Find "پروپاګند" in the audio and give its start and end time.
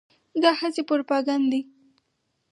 0.89-1.45